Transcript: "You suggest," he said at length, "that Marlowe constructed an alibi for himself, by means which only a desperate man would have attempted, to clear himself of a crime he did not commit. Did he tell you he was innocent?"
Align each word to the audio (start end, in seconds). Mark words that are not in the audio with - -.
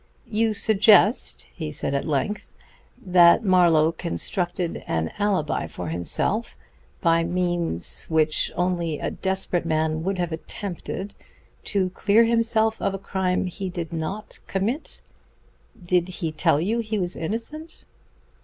"You 0.25 0.55
suggest," 0.55 1.43
he 1.53 1.71
said 1.71 1.93
at 1.93 2.07
length, 2.07 2.55
"that 2.99 3.43
Marlowe 3.45 3.91
constructed 3.91 4.83
an 4.87 5.11
alibi 5.19 5.67
for 5.67 5.89
himself, 5.89 6.57
by 7.01 7.23
means 7.23 8.05
which 8.05 8.51
only 8.55 8.97
a 8.97 9.11
desperate 9.11 9.63
man 9.63 10.03
would 10.03 10.17
have 10.17 10.31
attempted, 10.31 11.13
to 11.65 11.91
clear 11.91 12.23
himself 12.23 12.81
of 12.81 12.95
a 12.95 12.97
crime 12.97 13.45
he 13.45 13.69
did 13.69 13.93
not 13.93 14.39
commit. 14.47 15.01
Did 15.79 16.07
he 16.07 16.31
tell 16.31 16.59
you 16.59 16.79
he 16.79 16.97
was 16.97 17.15
innocent?" 17.15 17.83